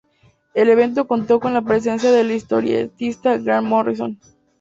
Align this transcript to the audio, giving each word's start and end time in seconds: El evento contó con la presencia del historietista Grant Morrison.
El 0.55 0.69
evento 0.69 1.05
contó 1.05 1.39
con 1.39 1.53
la 1.53 1.61
presencia 1.61 2.11
del 2.11 2.31
historietista 2.31 3.37
Grant 3.37 3.67
Morrison. 3.67 4.17